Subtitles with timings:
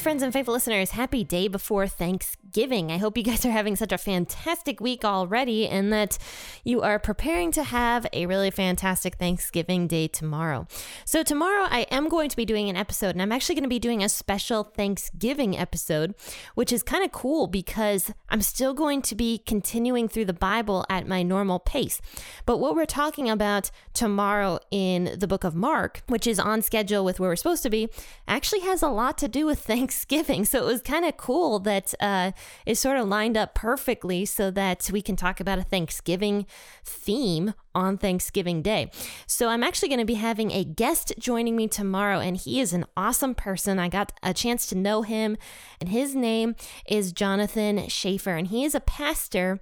[0.00, 2.90] Friends and faithful listeners, happy day before Thanksgiving.
[2.90, 6.16] I hope you guys are having such a fantastic week already and that
[6.64, 10.66] you are preparing to have a really fantastic Thanksgiving day tomorrow.
[11.04, 13.68] So, tomorrow I am going to be doing an episode, and I'm actually going to
[13.68, 16.14] be doing a special Thanksgiving episode,
[16.54, 20.86] which is kind of cool because I'm still going to be continuing through the Bible
[20.88, 22.00] at my normal pace.
[22.46, 27.04] But what we're talking about tomorrow in the book of Mark, which is on schedule
[27.04, 27.90] with where we're supposed to be,
[28.26, 29.89] actually has a lot to do with Thanksgiving.
[29.90, 30.44] Thanksgiving.
[30.50, 32.32] So it was kind of cool that uh,
[32.66, 36.46] it sort of lined up perfectly so that we can talk about a Thanksgiving
[36.84, 38.90] theme on Thanksgiving Day.
[39.26, 42.72] So I'm actually going to be having a guest joining me tomorrow, and he is
[42.72, 43.78] an awesome person.
[43.78, 45.36] I got a chance to know him,
[45.80, 49.60] and his name is Jonathan Schaefer, and he is a pastor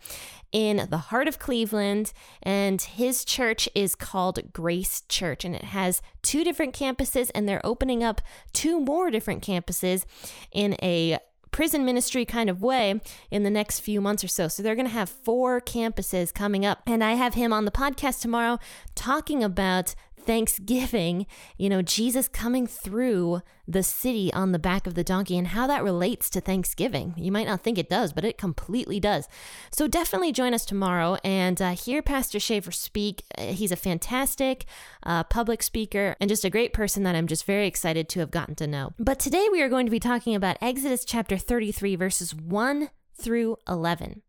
[0.51, 6.01] in the heart of Cleveland, and his church is called Grace Church, and it has
[6.23, 10.05] two different campuses, and they're opening up two more different campuses
[10.51, 11.19] in a
[11.50, 14.48] prison ministry kind of way in the next few months or so.
[14.48, 16.82] So they're going to have four campuses coming up.
[16.86, 18.58] And I have him on the podcast tomorrow
[18.94, 19.94] talking about
[20.28, 21.26] Thanksgiving,
[21.56, 25.66] you know, Jesus coming through the city on the back of the donkey and how
[25.66, 27.14] that relates to Thanksgiving.
[27.16, 29.27] You might not think it does, but it completely does.
[29.70, 33.24] So definitely join us tomorrow and uh, hear Pastor Schaefer speak.
[33.38, 34.67] He's a fantastic
[35.02, 38.30] uh, public speaker and just a great person that I'm just very excited to have
[38.30, 38.92] gotten to know.
[38.98, 43.56] But today we are going to be talking about Exodus chapter 33, verses 1 through
[43.67, 44.20] 11.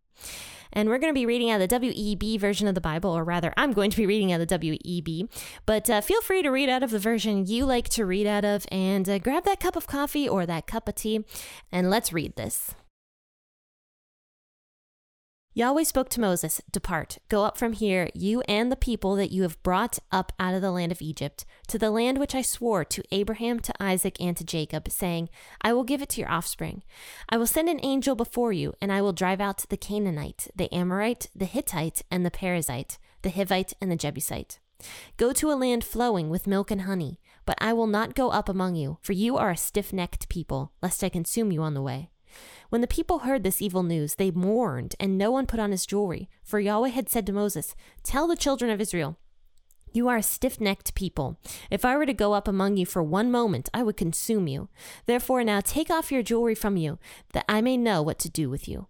[0.71, 3.23] And we're going to be reading out of the WEB version of the Bible, or
[3.23, 5.29] rather, I'm going to be reading out of the WEB.
[5.65, 8.45] But uh, feel free to read out of the version you like to read out
[8.45, 11.25] of and uh, grab that cup of coffee or that cup of tea,
[11.71, 12.75] and let's read this.
[15.59, 19.41] Yahweh spoke to Moses, Depart, go up from here, you and the people that you
[19.41, 22.85] have brought up out of the land of Egypt, to the land which I swore
[22.85, 25.27] to Abraham, to Isaac, and to Jacob, saying,
[25.61, 26.81] I will give it to your offspring.
[27.27, 30.73] I will send an angel before you, and I will drive out the Canaanite, the
[30.73, 34.59] Amorite, the Hittite, and the Perizzite, the Hivite, and the Jebusite.
[35.17, 38.47] Go to a land flowing with milk and honey, but I will not go up
[38.47, 41.81] among you, for you are a stiff necked people, lest I consume you on the
[41.81, 42.11] way.
[42.69, 45.85] When the people heard this evil news, they mourned, and no one put on his
[45.85, 46.29] jewelry.
[46.43, 49.17] For Yahweh had said to Moses, Tell the children of Israel,
[49.91, 51.39] you are a stiff necked people.
[51.71, 54.69] If I were to go up among you for one moment, I would consume you.
[55.07, 56.99] Therefore, now take off your jewelry from you,
[57.33, 58.87] that I may know what to do with you.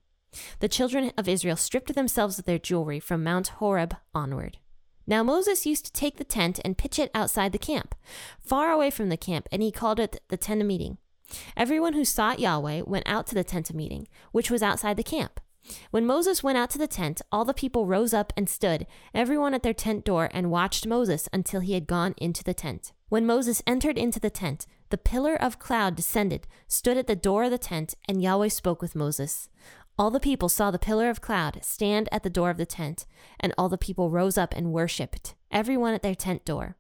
[0.60, 4.58] The children of Israel stripped themselves of their jewelry from Mount Horeb onward.
[5.08, 7.96] Now Moses used to take the tent and pitch it outside the camp,
[8.40, 10.98] far away from the camp, and he called it the tent of meeting.
[11.56, 15.04] Everyone who sought Yahweh went out to the tent of meeting, which was outside the
[15.04, 15.40] camp.
[15.92, 19.54] When Moses went out to the tent, all the people rose up and stood, everyone
[19.54, 22.94] at their tent door, and watched Moses until he had gone into the tent.
[23.10, 27.44] When Moses entered into the tent, the pillar of cloud descended, stood at the door
[27.44, 29.50] of the tent, and Yahweh spoke with Moses.
[29.98, 33.06] All the people saw the pillar of cloud stand at the door of the tent,
[33.40, 36.78] and all the people rose up and worshipped, everyone at their tent door.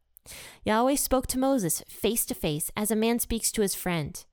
[0.63, 4.25] Yahweh spoke to Moses face to face, as a man speaks to his friend.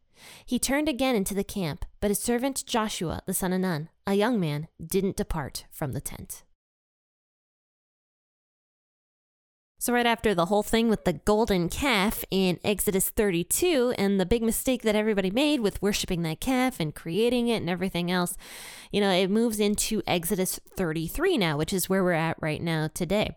[0.44, 4.14] He turned again into the camp, but his servant Joshua, the son of Nun, a
[4.14, 6.44] young man, didn't depart from the tent.
[9.78, 14.26] So, right after the whole thing with the golden calf in Exodus 32 and the
[14.26, 18.36] big mistake that everybody made with worshiping that calf and creating it and everything else,
[18.90, 22.88] you know, it moves into Exodus 33 now, which is where we're at right now
[22.92, 23.36] today.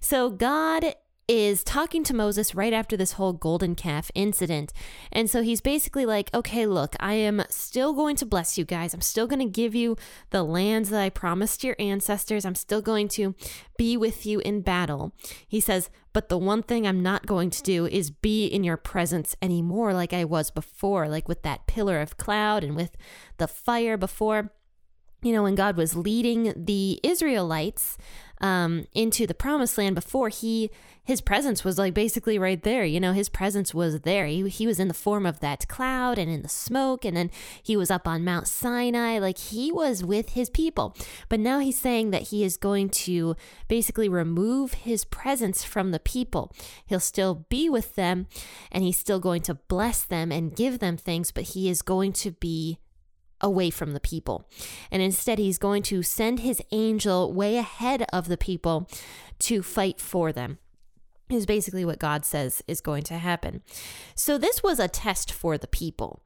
[0.00, 0.94] So, God
[1.28, 4.72] is talking to Moses right after this whole golden calf incident.
[5.12, 8.94] And so he's basically like, okay, look, I am still going to bless you guys.
[8.94, 9.96] I'm still going to give you
[10.30, 12.46] the lands that I promised your ancestors.
[12.46, 13.34] I'm still going to
[13.76, 15.12] be with you in battle.
[15.46, 18.78] He says, but the one thing I'm not going to do is be in your
[18.78, 22.96] presence anymore like I was before, like with that pillar of cloud and with
[23.36, 24.50] the fire before
[25.22, 27.98] you know, when God was leading the Israelites
[28.40, 30.70] um, into the promised land before he
[31.04, 34.26] his presence was like basically right there you know his presence was there.
[34.26, 37.30] He, he was in the form of that cloud and in the smoke and then
[37.62, 39.18] he was up on mount sinai.
[39.18, 40.94] Like he was with his people.
[41.28, 43.36] But now he's saying that he is going to
[43.68, 46.52] basically remove his presence from the people.
[46.86, 48.26] He'll still be with them
[48.70, 52.12] and he's still going to bless them and give them things but he is going
[52.12, 52.78] to be
[53.40, 54.48] away from the people.
[54.90, 58.88] And instead, he's going to send his angel way ahead of the people
[59.40, 60.58] to fight for them.
[61.30, 63.60] Is basically what God says is going to happen.
[64.14, 66.22] So, this was a test for the people.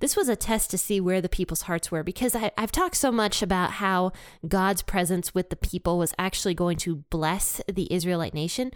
[0.00, 2.96] This was a test to see where the people's hearts were because I, have talked
[2.96, 4.10] so much about how
[4.48, 8.72] God's presence with the people was actually going to bless the Israelite nation.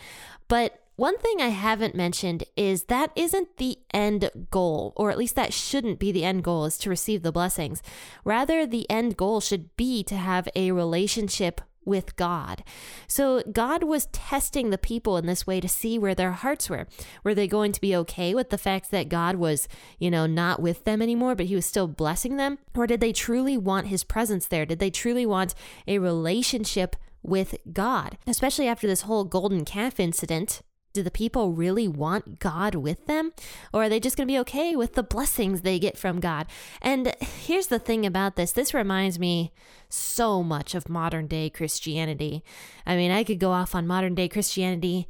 [0.47, 5.35] But one thing I haven't mentioned is that isn't the end goal, or at least
[5.37, 7.83] that shouldn't be the end goal, is to receive the blessings.
[8.25, 12.65] Rather, the end goal should be to have a relationship with God.
[13.07, 16.87] So God was testing the people in this way to see where their hearts were.
[17.23, 19.69] Were they going to be okay with the fact that God was,
[19.99, 22.59] you know, not with them anymore, but he was still blessing them?
[22.75, 24.65] Or did they truly want his presence there?
[24.65, 25.55] Did they truly want
[25.87, 28.17] a relationship with God?
[28.27, 30.63] Especially after this whole golden calf incident,
[30.95, 33.33] do the people really want God with them?
[33.73, 36.47] Or are they just going to be okay with the blessings they get from God?
[36.81, 39.53] And here's the thing about this this reminds me
[39.91, 42.43] so much of modern day Christianity.
[42.87, 45.07] I mean, I could go off on modern day Christianity.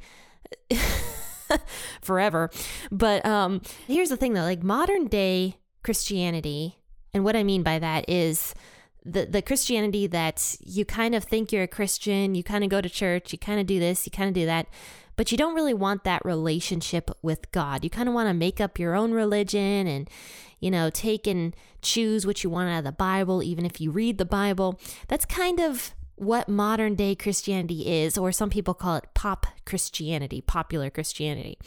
[2.01, 2.49] forever.
[2.91, 6.79] But um, here's the thing though like modern day Christianity,
[7.13, 8.55] and what I mean by that is
[9.05, 12.81] the, the Christianity that you kind of think you're a Christian, you kind of go
[12.81, 14.67] to church, you kind of do this, you kind of do that,
[15.15, 17.83] but you don't really want that relationship with God.
[17.83, 20.09] You kind of want to make up your own religion and,
[20.59, 23.91] you know, take and choose what you want out of the Bible, even if you
[23.91, 24.79] read the Bible.
[25.07, 30.41] That's kind of what modern day Christianity is, or some people call it pop Christianity,
[30.41, 31.57] popular Christianity.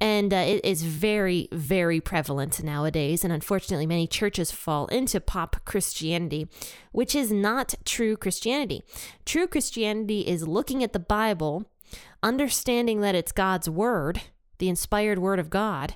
[0.00, 3.22] And uh, it is very, very prevalent nowadays.
[3.22, 6.48] And unfortunately, many churches fall into pop Christianity,
[6.90, 8.82] which is not true Christianity.
[9.24, 11.66] True Christianity is looking at the Bible
[12.22, 14.22] understanding that it's God's word,
[14.58, 15.94] the inspired word of God,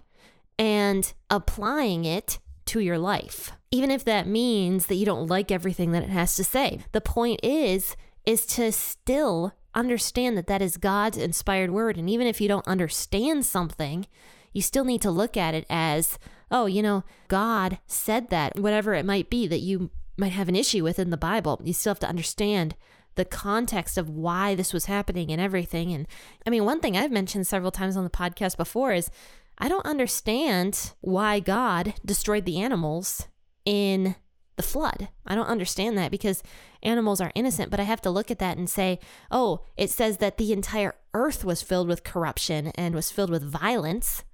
[0.59, 3.53] and applying it to your life.
[3.71, 6.81] Even if that means that you don't like everything that it has to say.
[6.93, 12.27] The point is is to still understand that that is God's inspired word and even
[12.27, 14.07] if you don't understand something,
[14.53, 16.19] you still need to look at it as,
[16.51, 20.57] oh, you know, God said that, whatever it might be that you might have an
[20.57, 21.61] issue with in the Bible.
[21.63, 22.75] You still have to understand
[23.17, 25.93] the context of why this was happening and everything.
[25.93, 26.07] And
[26.47, 29.11] I mean, one thing I've mentioned several times on the podcast before is
[29.59, 33.27] I don't understand why God destroyed the animals
[33.65, 34.17] in
[34.57, 35.09] the flood.
[35.27, 36.43] I don't understand that because
[36.83, 38.99] animals are innocent, but I have to look at that and say,
[39.31, 43.43] oh, it says that the entire earth was filled with corruption and was filled with
[43.43, 44.25] violence.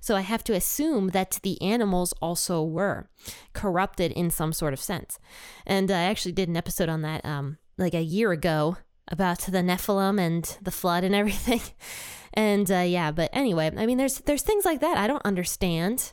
[0.00, 3.08] So I have to assume that the animals also were
[3.52, 5.18] corrupted in some sort of sense.
[5.66, 8.78] And I actually did an episode on that um, like a year ago
[9.08, 11.60] about the Nephilim and the flood and everything.
[12.32, 16.12] And uh, yeah, but anyway, I mean, there's there's things like that I don't understand.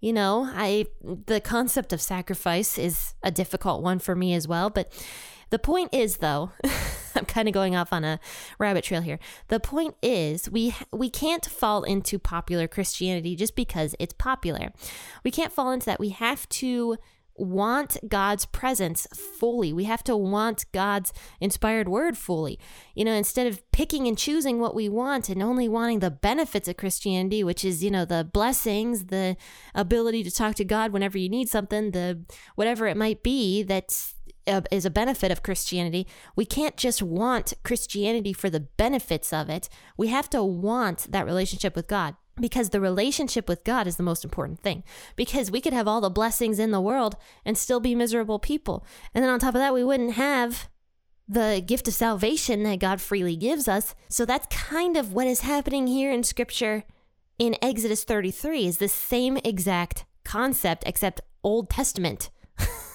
[0.00, 4.70] You know, I the concept of sacrifice is a difficult one for me as well.
[4.70, 4.92] But
[5.50, 6.52] the point is, though,
[7.14, 8.18] I'm kind of going off on a
[8.58, 9.18] rabbit trail here.
[9.48, 14.72] The point is, we we can't fall into popular Christianity just because it's popular.
[15.24, 16.00] We can't fall into that.
[16.00, 16.96] We have to
[17.40, 19.72] want God's presence fully.
[19.72, 22.58] We have to want God's inspired word fully.
[22.94, 26.68] You know, instead of picking and choosing what we want and only wanting the benefits
[26.68, 29.36] of Christianity, which is, you know, the blessings, the
[29.74, 32.22] ability to talk to God whenever you need something, the
[32.54, 34.14] whatever it might be that's
[34.46, 36.06] uh, is a benefit of Christianity.
[36.36, 39.68] We can't just want Christianity for the benefits of it.
[39.96, 44.02] We have to want that relationship with God because the relationship with God is the
[44.02, 44.82] most important thing.
[45.16, 48.84] Because we could have all the blessings in the world and still be miserable people.
[49.14, 50.68] And then on top of that, we wouldn't have
[51.28, 53.94] the gift of salvation that God freely gives us.
[54.08, 56.84] So that's kind of what is happening here in scripture
[57.38, 62.28] in Exodus 33 is the same exact concept except Old Testament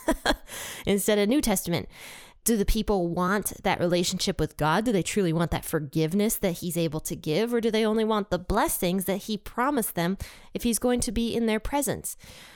[0.85, 1.89] instead of New Testament
[2.45, 4.85] do the people want that relationship with God?
[4.85, 7.53] Do they truly want that forgiveness that He's able to give?
[7.53, 10.17] Or do they only want the blessings that He promised them
[10.53, 12.15] if He's going to be in their presence?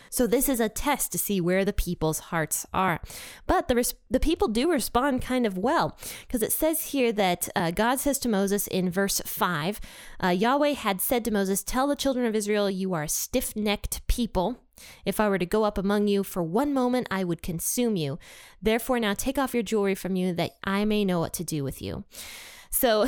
[0.10, 3.01] So this is a test to see where the people's hearts are.
[3.48, 7.50] But the res- the people do respond kind of well because it says here that
[7.56, 9.80] uh, God says to Moses in verse 5,
[10.24, 14.06] uh, Yahweh had said to Moses, "Tell the children of Israel you are a stiff-necked
[14.08, 14.60] people."
[15.06, 18.18] If I were to go up among you for one moment, I would consume you.
[18.62, 21.63] Therefore, now take off your jewelry from you that I may know what to do
[21.63, 22.06] with you.
[22.70, 23.08] So,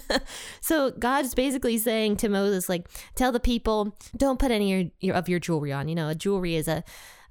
[0.60, 5.14] so God's basically saying to Moses, like, tell the people, don't put any of your,
[5.14, 5.88] of your jewelry on.
[5.88, 6.84] You know, jewelry is a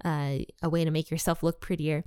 [0.05, 2.03] uh, a way to make yourself look prettier.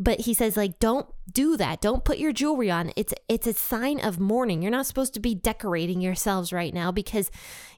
[0.00, 1.80] But he says, like, don't do that.
[1.80, 2.92] Don't put your jewelry on.
[2.96, 4.62] It's it's a sign of mourning.
[4.62, 7.30] You're not supposed to be decorating yourselves right now because,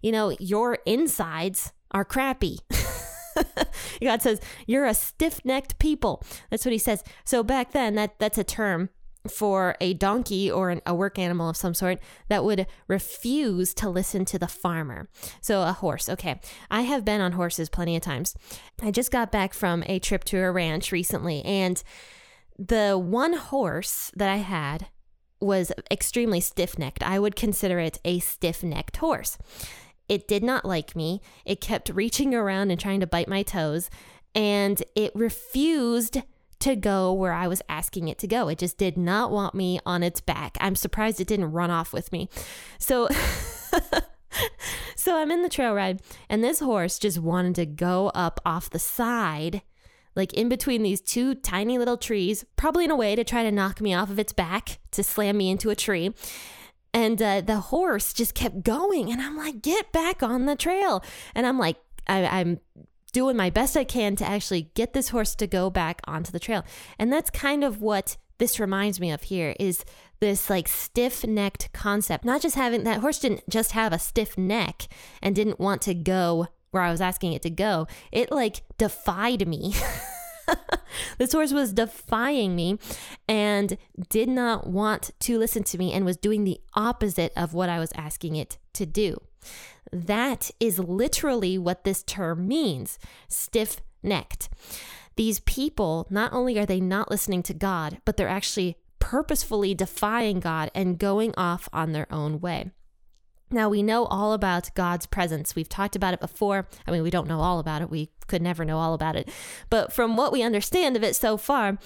[0.03, 2.59] you know, your insides are crappy.
[4.01, 6.23] God says, You're a stiff necked people.
[6.51, 7.03] That's what he says.
[7.25, 8.91] So back then, that that's a term
[9.29, 13.89] for a donkey or an, a work animal of some sort that would refuse to
[13.89, 15.09] listen to the farmer.
[15.41, 16.09] So, a horse.
[16.09, 16.41] Okay.
[16.71, 18.35] I have been on horses plenty of times.
[18.83, 21.83] I just got back from a trip to a ranch recently, and
[22.59, 24.89] the one horse that I had
[25.41, 27.03] was extremely stiff necked.
[27.03, 29.37] I would consider it a stiff necked horse.
[30.09, 31.21] It did not like me.
[31.45, 33.91] It kept reaching around and trying to bite my toes,
[34.35, 36.23] and it refused
[36.61, 38.49] to go where I was asking it to go.
[38.49, 40.57] It just did not want me on its back.
[40.61, 42.29] I'm surprised it didn't run off with me.
[42.79, 43.09] So
[44.97, 48.71] so I'm in the trail ride and this horse just wanted to go up off
[48.71, 49.63] the side
[50.17, 53.53] like in between these two tiny little trees, probably in a way to try to
[53.53, 56.15] knock me off of its back to slam me into a tree.
[56.95, 59.13] And uh, the horse just kept going.
[59.13, 61.05] And I'm like, get back on the trail.
[61.35, 62.61] And I'm like, I, I'm
[63.17, 66.39] doing my best I can to actually get this horse to go back onto the
[66.39, 66.67] trail.
[66.99, 69.87] And that's kind of what this reminds me of here is
[70.21, 72.27] this like stiff-necked concept.
[72.27, 74.87] Not just having that horse didn't just have a stiff neck
[75.23, 77.87] and didn't want to go where I was asking it to go.
[78.13, 79.75] It like defied me.
[81.19, 82.79] this horse was defying me
[83.29, 83.77] and
[84.09, 87.79] did not want to listen to me and was doing the opposite of what I
[87.79, 89.21] was asking it to do.
[89.93, 92.99] That is literally what this term means
[93.29, 94.49] stiff necked.
[95.17, 100.41] These people, not only are they not listening to God, but they're actually purposefully defying
[100.41, 102.71] God and going off on their own way.
[103.51, 105.55] Now, we know all about God's presence.
[105.55, 106.67] We've talked about it before.
[106.87, 107.91] I mean, we don't know all about it.
[107.91, 109.31] We could never know all about it.
[109.71, 111.79] But from what we understand of it so far,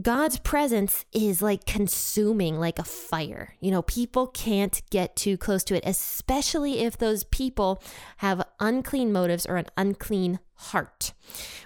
[0.00, 3.54] God's presence is like consuming like a fire.
[3.60, 7.82] You know, people can't get too close to it, especially if those people
[8.18, 11.14] have unclean motives or an unclean heart.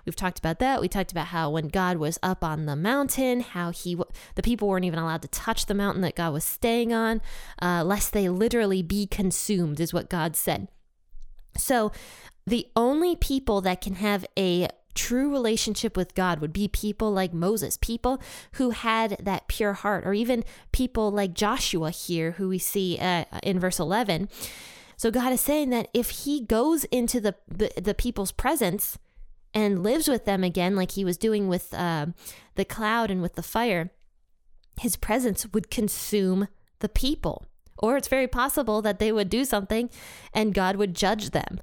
[0.05, 0.81] We've talked about that.
[0.81, 3.97] We talked about how when God was up on the mountain, how he
[4.37, 7.21] the people weren't even allowed to touch the mountain that God was staying on,
[7.61, 10.69] uh, lest they literally be consumed, is what God said.
[11.57, 11.91] So,
[12.47, 17.33] the only people that can have a true relationship with God would be people like
[17.33, 18.21] Moses, people
[18.53, 23.25] who had that pure heart, or even people like Joshua here, who we see uh,
[23.43, 24.29] in verse 11.
[24.97, 28.99] So God is saying that if he goes into the, the, the people's presence
[29.55, 32.07] and lives with them again, like he was doing with uh,
[32.57, 33.91] the cloud and with the fire,
[34.79, 36.49] his presence would consume
[36.81, 37.47] the people.
[37.79, 39.89] Or it's very possible that they would do something
[40.35, 41.61] and God would judge them.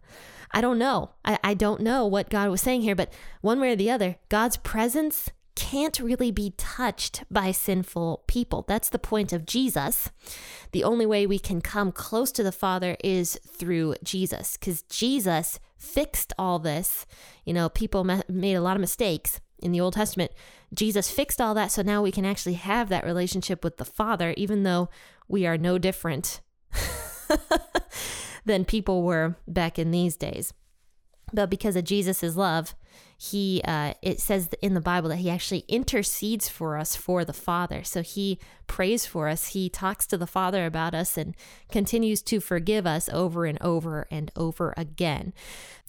[0.52, 1.12] I don't know.
[1.26, 3.12] I, I don't know what God was saying here, but
[3.42, 8.64] one way or the other, God's presence can't really be touched by sinful people.
[8.68, 10.12] That's the point of Jesus.
[10.72, 15.60] The only way we can come close to the Father is through Jesus, because Jesus
[15.76, 17.08] fixed all this.
[17.44, 20.32] You know, people made a lot of mistakes in the Old Testament.
[20.74, 24.36] Jesus fixed all that, so now we can actually have that relationship with the Father,
[24.38, 24.90] even though
[25.28, 26.42] we are no different
[28.48, 30.54] than people were back in these days.
[31.34, 32.74] But because of Jesus' love,
[33.20, 37.34] he uh, it says in the bible that he actually intercedes for us for the
[37.34, 37.84] father.
[37.84, 38.38] So he
[38.68, 39.48] prays for us.
[39.48, 41.36] He talks to the father about us and
[41.72, 45.34] continues to forgive us over and over and over again.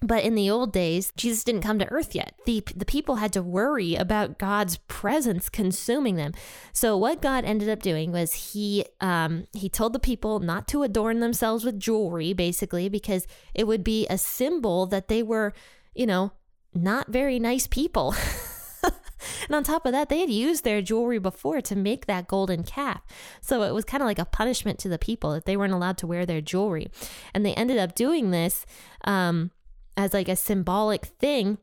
[0.00, 2.32] But in the old days jesus didn't come to earth yet.
[2.46, 6.32] The, the people had to worry about god's presence consuming them.
[6.72, 10.82] So what god ended up doing was he um, he told the people not to
[10.82, 15.52] adorn themselves with jewelry basically because it would be a symbol that they were
[15.94, 16.32] you know
[16.74, 18.14] not very nice people.
[18.84, 22.62] and on top of that, they had used their jewelry before to make that golden
[22.62, 23.02] calf.
[23.40, 25.98] So it was kind of like a punishment to the people that they weren't allowed
[25.98, 26.90] to wear their jewelry.
[27.34, 28.66] And they ended up doing this
[29.04, 29.50] um,
[29.96, 31.58] as like a symbolic thing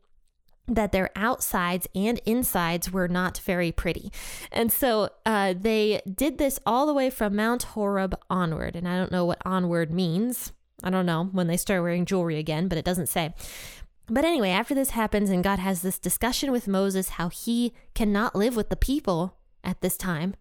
[0.68, 4.12] that their outsides and insides were not very pretty.
[4.52, 8.76] And so uh, they did this all the way from Mount Horeb onward.
[8.76, 10.52] And I don't know what onward means.
[10.84, 13.34] I don't know when they start wearing jewelry again, but it doesn't say.
[14.08, 18.36] But anyway, after this happens and God has this discussion with Moses how he cannot
[18.36, 20.36] live with the people at this time,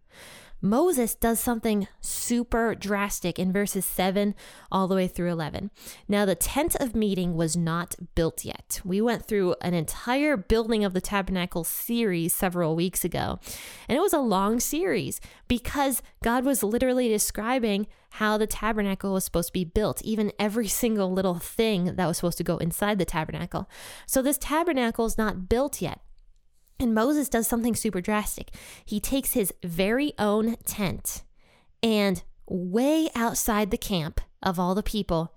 [0.61, 4.35] Moses does something super drastic in verses 7
[4.73, 5.71] all the way through 11.
[6.09, 8.81] Now, the tent of meeting was not built yet.
[8.85, 13.39] We went through an entire building of the tabernacle series several weeks ago,
[13.89, 19.25] and it was a long series because God was literally describing how the tabernacle was
[19.25, 22.99] supposed to be built, even every single little thing that was supposed to go inside
[22.99, 23.69] the tabernacle.
[24.07, 26.01] So, this tabernacle is not built yet.
[26.85, 28.51] And Moses does something super drastic.
[28.85, 31.23] He takes his very own tent
[31.83, 35.35] and way outside the camp of all the people,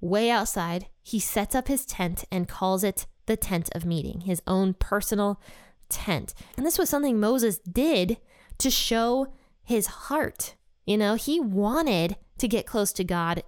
[0.00, 4.42] way outside, he sets up his tent and calls it the tent of meeting, his
[4.48, 5.40] own personal
[5.88, 6.34] tent.
[6.56, 8.16] And this was something Moses did
[8.58, 9.28] to show
[9.62, 10.56] his heart.
[10.84, 13.44] You know, he wanted to get close to God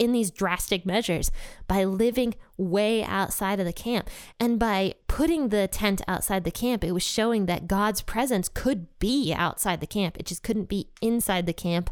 [0.00, 1.30] in these drastic measures
[1.68, 4.08] by living way outside of the camp.
[4.40, 8.86] And by putting the tent outside the camp, it was showing that God's presence could
[8.98, 10.16] be outside the camp.
[10.18, 11.90] It just couldn't be inside the camp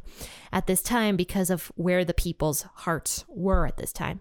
[0.50, 4.20] at this time because of where the people's hearts were at this time.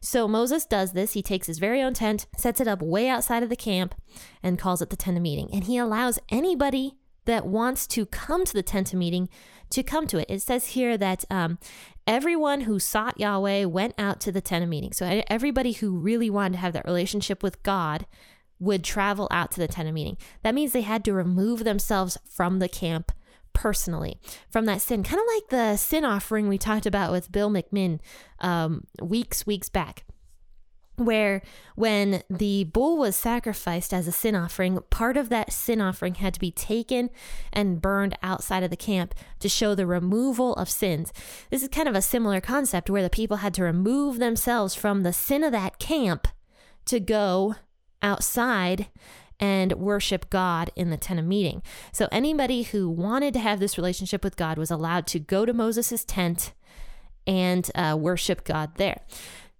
[0.00, 1.12] So Moses does this.
[1.12, 3.94] He takes his very own tent, sets it up way outside of the camp,
[4.42, 5.48] and calls it the tent of meeting.
[5.52, 9.28] And he allows anybody that wants to come to the tent of meeting
[9.70, 10.26] to come to it.
[10.28, 11.58] It says here that um,
[12.06, 14.92] everyone who sought Yahweh went out to the tent of meeting.
[14.92, 18.06] So everybody who really wanted to have that relationship with God
[18.58, 20.16] would travel out to the tent of meeting.
[20.42, 23.12] That means they had to remove themselves from the camp
[23.52, 24.18] personally
[24.50, 28.00] from that sin, kind of like the sin offering we talked about with Bill McMinn
[28.40, 30.04] um, weeks, weeks back
[30.96, 31.42] where
[31.74, 36.34] when the bull was sacrificed as a sin offering, part of that sin offering had
[36.34, 37.10] to be taken
[37.52, 41.12] and burned outside of the camp to show the removal of sins.
[41.50, 45.02] This is kind of a similar concept where the people had to remove themselves from
[45.02, 46.28] the sin of that camp
[46.86, 47.54] to go
[48.02, 48.88] outside
[49.40, 51.62] and worship God in the tent of meeting.
[51.90, 55.52] So anybody who wanted to have this relationship with God was allowed to go to
[55.52, 56.52] Moses' tent
[57.26, 59.00] and uh, worship God there.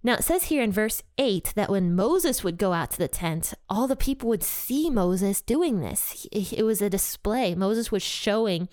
[0.03, 3.07] Now it says here in verse 8 that when Moses would go out to the
[3.07, 6.27] tent, all the people would see Moses doing this.
[6.31, 7.55] It was a display.
[7.55, 8.67] Moses was showing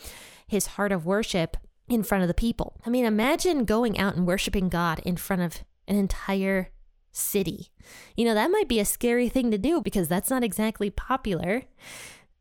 [0.49, 1.57] his heart of worship
[1.89, 2.81] in front of the people.
[2.85, 6.71] I mean, imagine going out and worshiping God in front of an entire
[7.13, 7.69] city.
[8.17, 11.63] You know, that might be a scary thing to do because that's not exactly popular.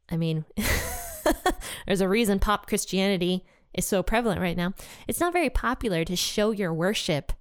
[0.10, 0.46] I mean,
[1.88, 4.74] there's a reason pop Christianity is so prevalent right now.
[5.08, 7.34] It's not very popular to show your worship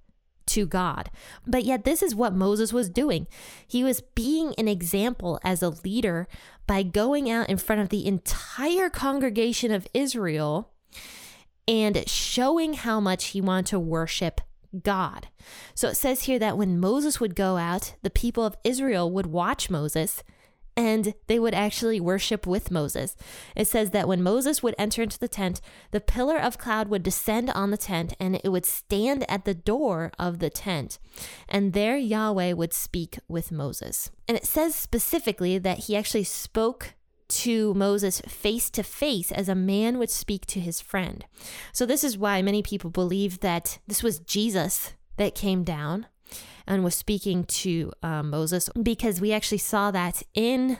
[0.49, 1.09] to God.
[1.47, 3.27] But yet, this is what Moses was doing.
[3.67, 6.27] He was being an example as a leader
[6.67, 10.71] by going out in front of the entire congregation of Israel
[11.67, 14.41] and showing how much he wanted to worship
[14.83, 15.27] God.
[15.73, 19.27] So it says here that when Moses would go out, the people of Israel would
[19.27, 20.23] watch Moses
[20.79, 23.17] and they would actually worship with Moses.
[23.53, 25.59] It says that when Moses would enter into the tent,
[25.91, 29.53] the pillar of cloud would descend on the tent and it would stand at the
[29.53, 30.97] door of the tent.
[31.49, 34.09] And there Yahweh would speak with Moses.
[34.25, 36.93] And it says specifically that he actually spoke
[37.27, 41.25] to Moses face to face as a man would speak to his friend.
[41.73, 46.07] So, this is why many people believe that this was Jesus that came down
[46.67, 50.77] and was speaking to uh, Moses because we actually saw that in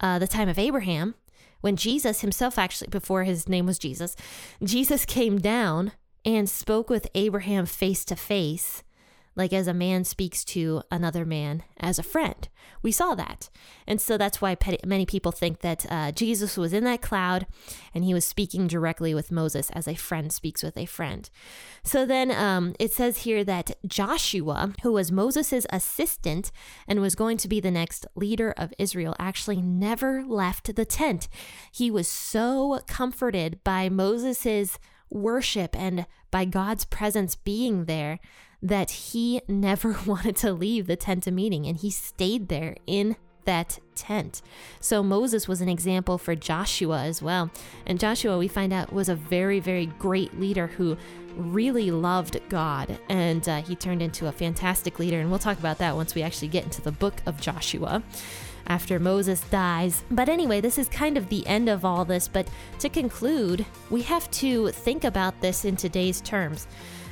[0.00, 1.14] uh, the time of Abraham
[1.60, 4.14] when Jesus himself, actually, before his name was Jesus,
[4.62, 5.92] Jesus came down
[6.24, 8.82] and spoke with Abraham face to face
[9.36, 12.48] like as a man speaks to another man as a friend.
[12.82, 13.50] We saw that.
[13.86, 17.46] And so that's why many people think that uh, Jesus was in that cloud
[17.94, 21.28] and he was speaking directly with Moses as a friend speaks with a friend.
[21.82, 26.50] So then um, it says here that Joshua, who was Moses' assistant
[26.88, 31.28] and was going to be the next leader of Israel, actually never left the tent.
[31.70, 34.78] He was so comforted by Moses'
[35.10, 38.18] worship and by God's presence being there
[38.62, 43.16] that he never wanted to leave the tent of meeting and he stayed there in
[43.46, 44.42] that tent.
[44.80, 47.50] So Moses was an example for Joshua as well.
[47.86, 50.96] And Joshua, we find out, was a very, very great leader who
[51.36, 55.20] really loved God and uh, he turned into a fantastic leader.
[55.20, 58.02] And we'll talk about that once we actually get into the book of Joshua
[58.66, 60.02] after Moses dies.
[60.10, 62.28] But anyway, this is kind of the end of all this.
[62.28, 62.48] But
[62.80, 66.66] to conclude, we have to think about this in today's terms.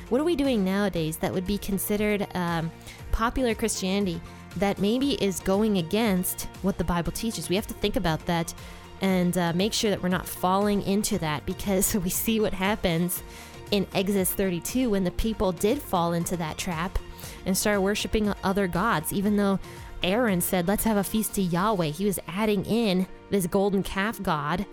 [0.09, 2.71] What are we doing nowadays that would be considered um,
[3.11, 4.21] popular Christianity
[4.57, 7.49] that maybe is going against what the Bible teaches?
[7.49, 8.53] We have to think about that
[9.01, 13.23] and uh, make sure that we're not falling into that because we see what happens
[13.71, 16.99] in Exodus 32 when the people did fall into that trap
[17.45, 19.59] and start worshiping other gods, even though
[20.03, 24.21] Aaron said, Let's have a feast to Yahweh, he was adding in this golden calf
[24.21, 24.65] God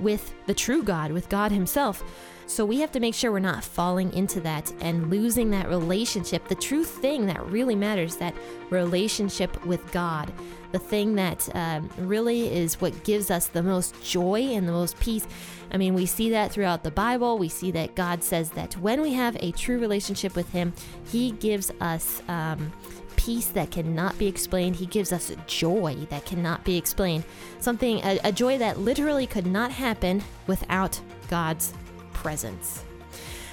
[0.00, 2.02] with the true God, with God Himself.
[2.50, 6.48] So we have to make sure we're not falling into that and losing that relationship.
[6.48, 8.34] The true thing that really matters, that
[8.70, 10.32] relationship with God,
[10.72, 14.98] the thing that um, really is what gives us the most joy and the most
[14.98, 15.28] peace.
[15.70, 17.38] I mean, we see that throughout the Bible.
[17.38, 20.72] We see that God says that when we have a true relationship with Him,
[21.04, 22.20] He gives us.
[22.26, 22.72] Um,
[23.16, 24.74] peace that cannot be explained.
[24.74, 27.22] He gives us joy that cannot be explained.
[27.58, 31.74] Something, a, a joy that literally could not happen without God's
[32.20, 32.84] presence.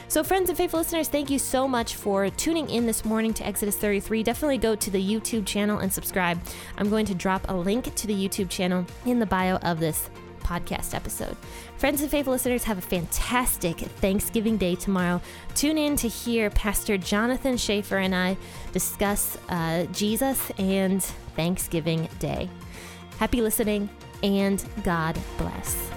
[0.10, 3.46] So, friends and faithful listeners, thank you so much for tuning in this morning to
[3.46, 4.24] Exodus 33.
[4.24, 6.40] Definitely go to the YouTube channel and subscribe.
[6.78, 10.10] I'm going to drop a link to the YouTube channel in the bio of this
[10.40, 11.36] podcast episode.
[11.78, 15.22] Friends and faithful listeners, have a fantastic Thanksgiving Day tomorrow.
[15.56, 18.38] Tune in to hear Pastor Jonathan Schaefer and I
[18.72, 21.04] discuss uh, Jesus and
[21.36, 22.50] Thanksgiving Day.
[23.20, 23.90] Happy listening,
[24.24, 25.97] and God bless.